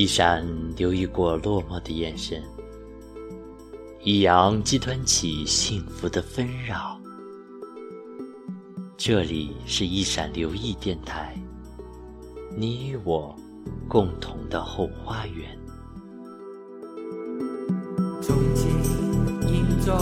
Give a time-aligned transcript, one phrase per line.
[0.00, 0.42] 一闪
[0.78, 2.42] 留意过落寞的眼神，
[4.02, 6.98] 一扬激湍起幸福的纷扰。
[8.96, 11.38] 这里是一闪留意电台，
[12.56, 13.36] 你与我
[13.86, 15.54] 共同的后花园。
[18.22, 18.70] 从前、
[19.42, 19.92] 现在、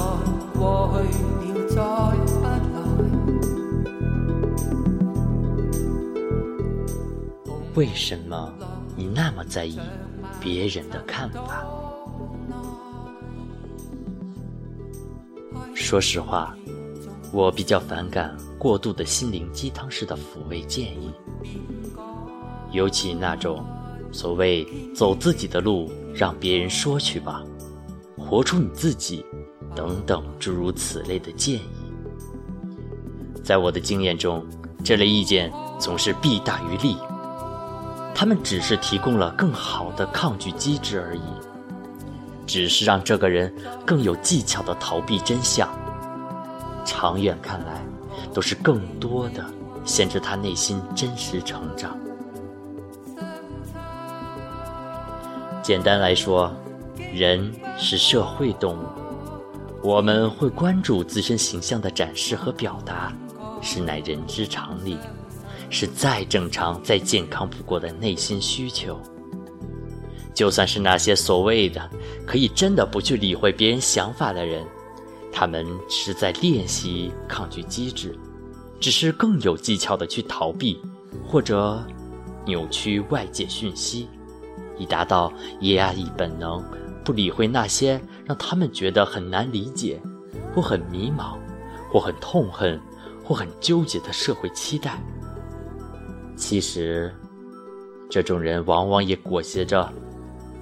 [0.56, 1.77] 过去了，再
[2.25, 2.47] 不来。
[7.75, 8.55] 为什么？
[8.98, 9.79] 你那么在意
[10.41, 11.65] 别人的看法？
[15.73, 16.52] 说实话，
[17.33, 21.12] 我比较反感过度的心灵鸡汤式的抚慰建议，
[22.73, 23.64] 尤其那种
[24.11, 27.45] 所谓“走自己的路，让别人说去吧，
[28.17, 29.25] 活出你自己”
[29.77, 31.62] 等等诸如此类的建议。
[33.45, 34.45] 在我的经验中，
[34.83, 36.97] 这类意见总是弊大于利。
[38.19, 41.20] 他们只是提供了更好的抗拒机制而已，
[42.48, 43.55] 只是让这个人
[43.86, 45.69] 更有技巧的逃避真相。
[46.84, 47.80] 长远看来，
[48.34, 49.44] 都是更多的
[49.84, 51.96] 限制他内心真实成长。
[55.62, 56.52] 简单来说，
[57.14, 58.86] 人是社会动物，
[59.80, 63.12] 我们会关注自身形象的展示和表达，
[63.62, 64.98] 实乃人之常理。
[65.70, 69.00] 是再正常、再健康不过的内心需求。
[70.34, 71.91] 就算是那些所谓的
[72.24, 74.64] 可以真的不去理会别人想法的人，
[75.33, 78.16] 他们是在练习抗拒机制，
[78.78, 80.80] 只是更有技巧的去逃避
[81.27, 81.84] 或者
[82.46, 84.08] 扭曲外界讯息，
[84.78, 86.64] 以达到压抑本能、
[87.05, 90.01] 不理会那些让他们觉得很难理解、
[90.55, 91.36] 或很迷茫、
[91.90, 92.80] 或很痛恨、
[93.24, 95.02] 或很纠结的社会期待。
[96.39, 97.13] 其实，
[98.09, 99.93] 这种人往往也裹挟着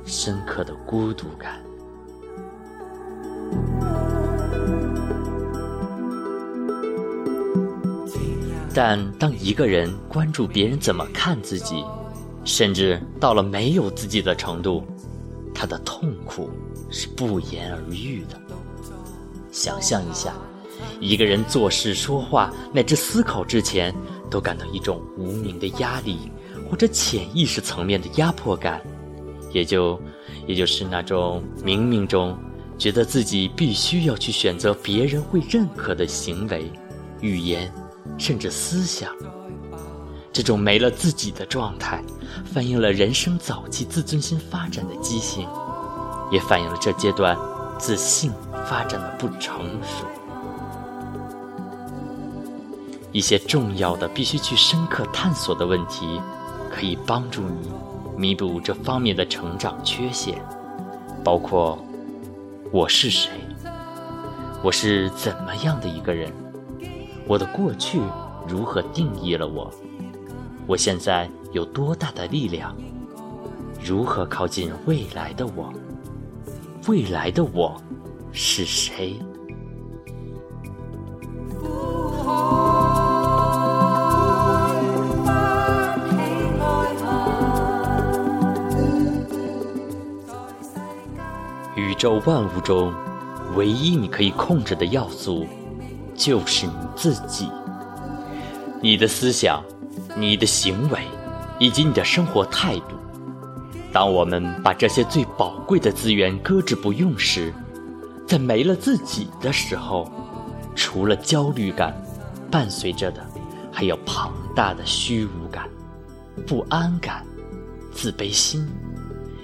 [0.07, 1.63] 深刻的孤独感。
[8.75, 11.85] 但当一个人关注别人怎么看自己，
[12.45, 14.83] 甚至到了没有自己的程度，
[15.55, 16.51] 他的痛苦
[16.91, 18.41] 是不言而喻的。
[19.53, 20.35] 想象一下，
[21.01, 23.95] 一个人做事、说话乃至思考之前。
[24.29, 26.19] 都感到一种无名的压力，
[26.69, 28.83] 或者潜意识层面的压迫感，
[29.53, 30.01] 也就，
[30.49, 32.37] 也就是那种冥冥中
[32.77, 36.69] 觉得自己必须要去选择别人会认可的行为、
[37.21, 37.73] 语言，
[38.19, 39.15] 甚至思想。
[40.33, 42.03] 这种没了自己的状态，
[42.45, 45.49] 反映了人生早期自尊心发展的畸形，
[46.33, 47.39] 也反映了这阶段
[47.79, 48.33] 自信
[48.69, 50.05] 发展的不成熟。
[53.17, 56.21] 一些重要的、必须去深刻探索的问题，
[56.71, 57.71] 可以帮助你
[58.15, 60.39] 弥补这方面的成长缺陷，
[61.25, 61.79] 包括：
[62.71, 63.31] 我是谁？
[64.63, 66.31] 我是怎么样的一个人？
[67.27, 67.99] 我的过去
[68.47, 69.73] 如何定义了我？
[70.67, 72.77] 我现在有多大的力量？
[73.83, 75.73] 如何靠近未来的我？
[76.87, 77.81] 未来的我
[78.31, 79.19] 是谁？
[91.77, 92.91] 宇宙万物中，
[93.55, 95.47] 唯一你可以控制的要素，
[96.15, 97.51] 就是你自己。
[98.81, 99.63] 你的思想、
[100.17, 101.01] 你的行为，
[101.59, 102.97] 以及你的生活态度。
[103.93, 107.53] 当我们把这些最宝贵的资源搁置不用时，
[108.27, 110.11] 在没了自己的时候，
[110.75, 111.95] 除了焦虑感，
[112.51, 113.21] 伴随着的
[113.71, 115.69] 还有庞大的虚无感、
[116.47, 117.23] 不安感、
[117.93, 118.67] 自卑心。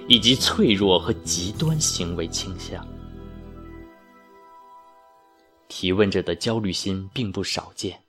[0.08, 2.86] 以及脆弱和极端行为倾向。
[5.68, 8.02] 提问者的焦虑心并不少见，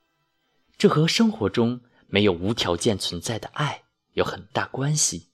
[0.77, 5.27] 这和生活中没有无条件存在的爱有很大关系。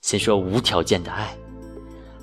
[0.00, 1.36] 先说无条件的爱，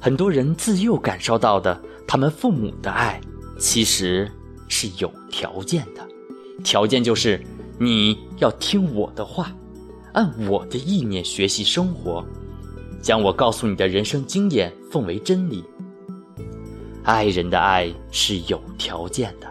[0.01, 3.21] 很多人自幼感受到的他们父母的爱，
[3.59, 4.31] 其实
[4.67, 6.07] 是有条件的，
[6.63, 7.39] 条件就是
[7.79, 9.55] 你要听我的话，
[10.13, 12.25] 按我的意念学习生活。
[13.05, 15.63] 将我告诉你的人生经验奉为真理。
[17.03, 19.47] 爱人的爱是有条件的，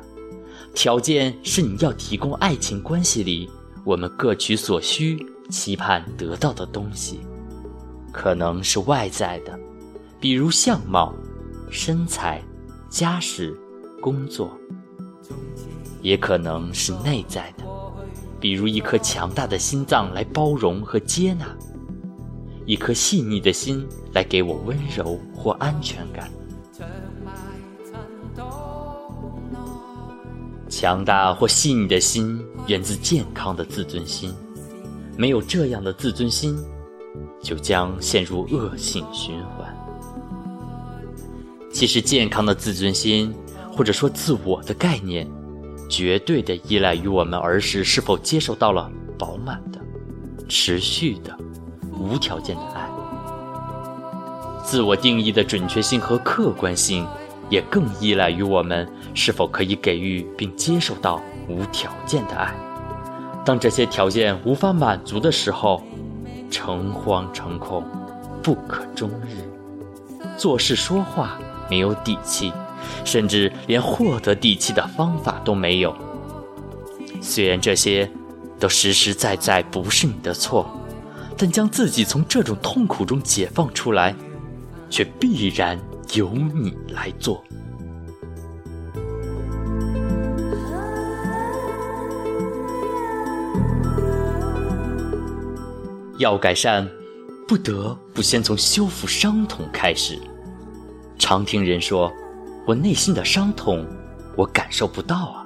[0.74, 3.48] 条件是你要提供爱情关系里
[3.84, 7.20] 我们各取所需、期盼得到的东西，
[8.10, 9.56] 可能是外在的，
[10.18, 11.14] 比如相貌、
[11.70, 12.42] 身材、
[12.90, 13.56] 家世、
[14.00, 14.48] 工作；
[16.02, 17.62] 也可能是内在的，
[18.40, 21.46] 比如一颗强大的心脏来包容和接纳。
[22.66, 26.30] 一颗细腻的心来给我温柔或安全感。
[30.68, 34.34] 强大或细腻的心源自健康的自尊心，
[35.16, 36.58] 没有这样的自尊心，
[37.40, 39.72] 就将陷入恶性循环。
[41.72, 43.32] 其实，健康的自尊心，
[43.72, 45.28] 或者说自我的概念，
[45.88, 49.80] 绝对的依赖于我们儿时是否接受到了饱满的、
[50.48, 51.38] 持续的、
[52.04, 52.86] 无条件的爱。
[54.62, 57.06] 自我定义的准确性和客观性。
[57.50, 62.52] 也更依赖于我们是否可以给予并接受到无条件的爱。
[63.44, 65.82] 当这些条件无法满足的时候，
[66.50, 67.84] 诚惶诚恐，
[68.42, 69.44] 不可终日，
[70.38, 71.38] 做事说话
[71.70, 72.50] 没有底气，
[73.04, 75.94] 甚至连获得底气的方法都没有。
[77.20, 78.10] 虽然这些
[78.58, 80.66] 都实实在在不是你的错，
[81.36, 84.14] 但将自己从这种痛苦中解放出来，
[84.88, 85.78] 却必然。
[86.12, 87.42] 由你来做。
[96.18, 96.88] 要改善，
[97.48, 100.20] 不得不先从修复伤痛开始。
[101.18, 102.12] 常听人说
[102.64, 103.84] ：“我内心的伤痛，
[104.36, 105.44] 我感受不到啊。”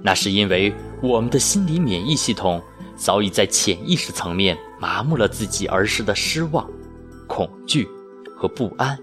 [0.00, 0.72] 那是因为
[1.02, 2.62] 我们的心理免疫系统
[2.98, 6.68] 早已在潜意识层面麻木了自己儿时的失望、
[7.26, 7.88] 恐惧
[8.36, 8.98] 和不安。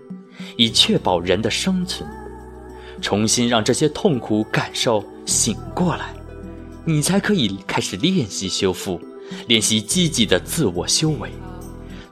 [0.58, 2.08] 以确保人的生存，
[3.02, 6.14] 重新让这些痛苦感受醒过来，
[6.84, 9.00] 你才可以开始练习修复，
[9.48, 11.32] 练习积极的自我修为。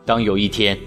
[0.06, 0.80] 当有一天，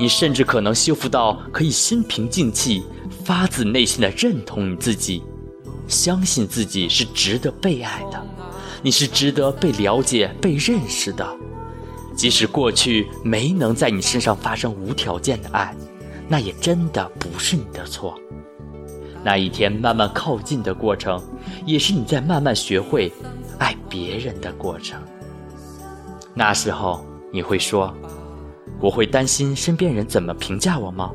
[0.00, 2.82] 你甚至可能修复到可以心平静气、
[3.24, 5.22] 发自内心的认同你自己，
[5.86, 8.26] 相信自己是值得被爱的，
[8.82, 11.26] 你是值得被了解、被认识的，
[12.16, 15.74] 即使过去没能在你身上发生无条件的爱。
[16.28, 18.14] 那也真的不是你的错。
[19.22, 21.20] 那一天慢慢靠近的过程，
[21.66, 23.12] 也是你在慢慢学会
[23.58, 25.02] 爱别人的过程。
[26.32, 27.92] 那时候你会说
[28.80, 31.10] ：“我会担心身边人怎么评价我吗？”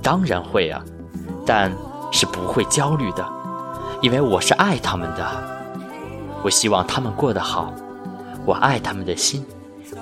[0.00, 0.82] 当然会啊，
[1.44, 1.70] 但
[2.12, 3.28] 是不会焦虑的，
[4.00, 5.55] 因为我是爱他们的。
[6.42, 7.72] 我希望他们过得好，
[8.44, 9.44] 我爱他们的心，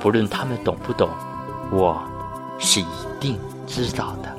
[0.00, 1.08] 不论他们懂不懂，
[1.72, 2.02] 我
[2.58, 2.86] 是一
[3.18, 4.34] 定知道的。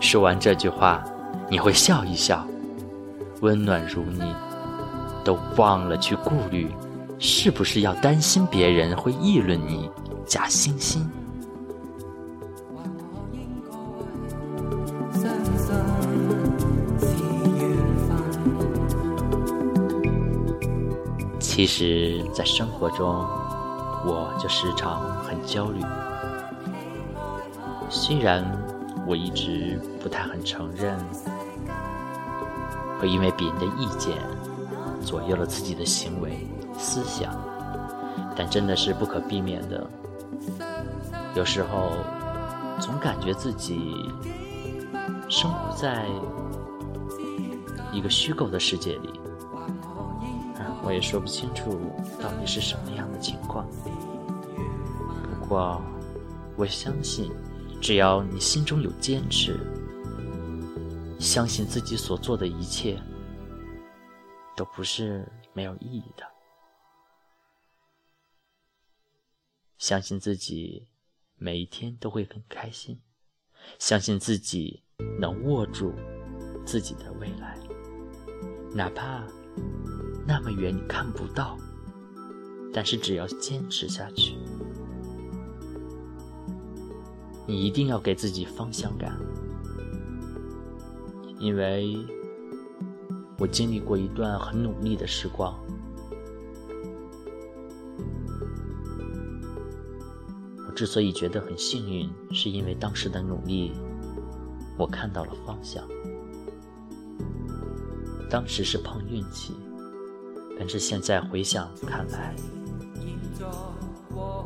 [0.00, 1.02] 说完这句话，
[1.48, 2.46] 你会笑一笑，
[3.40, 4.34] 温暖如你，
[5.24, 6.70] 都忘了去顾虑，
[7.18, 9.90] 是不是要担心别人会议论你
[10.26, 11.04] 假惺惺。
[21.54, 23.06] 其实，在生活中，
[24.04, 25.80] 我就时常很焦虑，
[27.88, 28.44] 虽然。
[29.06, 30.98] 我一直不太很承认，
[32.98, 34.16] 会因为别人的意见
[35.02, 36.48] 左右了自己的行为、
[36.78, 37.38] 思想，
[38.34, 39.86] 但真的是不可避免的。
[41.34, 41.90] 有时候
[42.80, 44.10] 总感觉自己
[45.28, 46.06] 生活在
[47.92, 49.20] 一个虚构的世界里，
[50.84, 51.80] 我也说不清楚
[52.20, 53.66] 到底是什么样的情况。
[55.40, 55.80] 不过
[56.56, 57.32] 我相信。
[57.82, 59.60] 只要你心中有坚持，
[61.20, 62.98] 相信自己所做的一切
[64.56, 66.24] 都不是没有意义的，
[69.76, 70.88] 相信自己
[71.36, 72.98] 每一天都会很开心，
[73.78, 74.82] 相信自己
[75.20, 75.92] 能握住
[76.64, 77.58] 自己的未来，
[78.74, 79.26] 哪怕
[80.26, 81.56] 那么远你看不到，
[82.72, 84.36] 但是只要坚持下去。
[87.46, 89.18] 你一定要给自己方向感，
[91.38, 91.98] 因为
[93.38, 95.54] 我经历过一段很努力的时光。
[100.66, 103.72] 我之所以觉得很幸运，是因为当时的努力，
[104.78, 105.86] 我看到了方向。
[108.30, 109.54] 当时是碰运气，
[110.58, 112.34] 但是现在回想看来，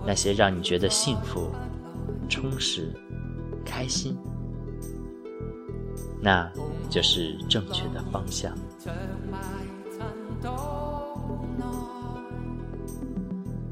[0.07, 1.51] 那些让你觉得幸福。
[2.31, 2.93] 充实、
[3.65, 4.15] 开心，
[6.21, 6.47] 那
[6.91, 8.55] 就是正确的方向。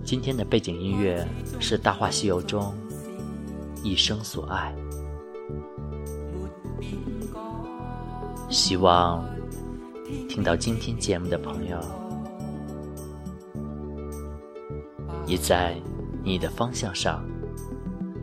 [0.02, 1.28] 今天的背景音乐
[1.60, 2.74] 是《大话西游》中
[3.82, 4.74] 一生所爱，
[8.48, 9.22] 希望
[10.30, 11.78] 听到今天节目的朋友，
[15.26, 15.76] 也在
[16.22, 17.24] 你的方向上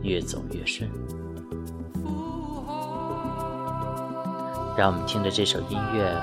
[0.02, 0.90] 越走越顺。
[4.76, 6.20] 让我们听着这首音乐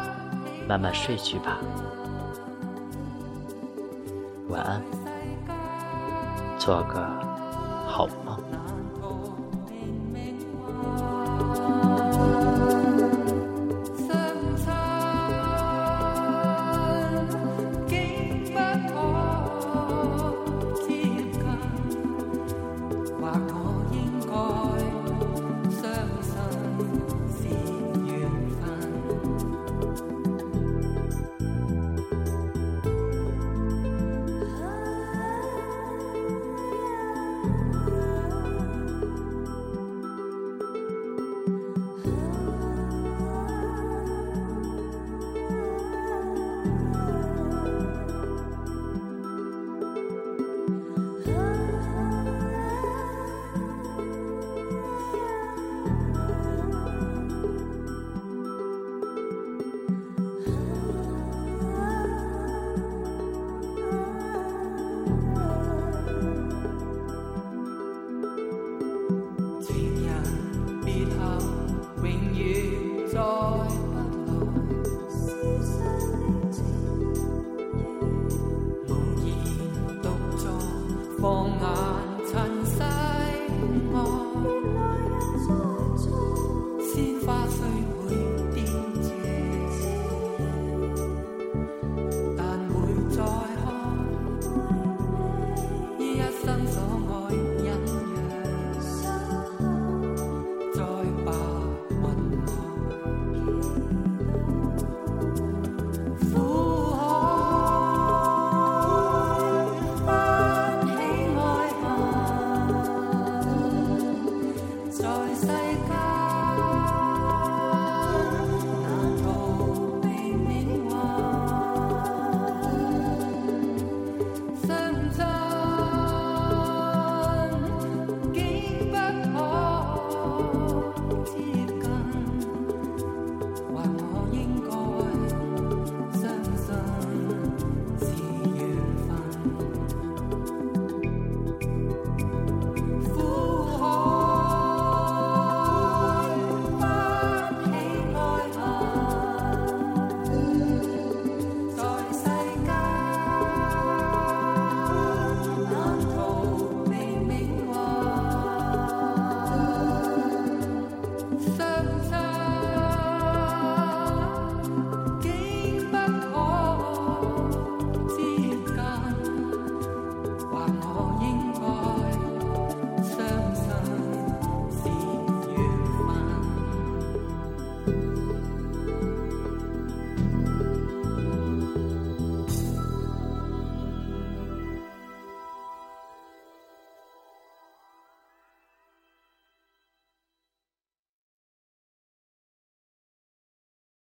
[0.67, 1.59] 慢慢睡去吧。
[4.49, 4.81] 晚安，
[6.59, 7.07] 做个
[7.87, 8.50] 好梦。